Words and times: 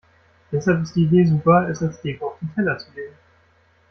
Deshalb 0.51 0.81
ist 0.81 0.95
die 0.95 1.03
Idee 1.03 1.25
super, 1.25 1.69
es 1.69 1.83
als 1.83 2.01
Deko 2.01 2.29
auf 2.29 2.39
den 2.39 2.51
Teller 2.55 2.75
zu 2.79 2.91
legen. 2.95 3.13